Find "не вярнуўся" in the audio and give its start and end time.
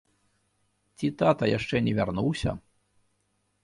1.91-2.51